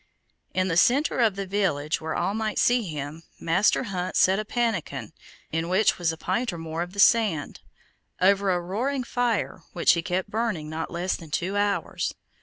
[0.55, 4.43] In the center of the village, where all might see him, Master Hunt set a
[4.43, 5.13] pannikin,
[5.51, 7.59] in which was a pint or more of the sand,
[8.19, 12.15] over a roaring fire which he kept burning not less than two hours.